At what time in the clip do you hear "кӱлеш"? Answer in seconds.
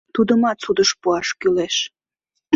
1.39-1.75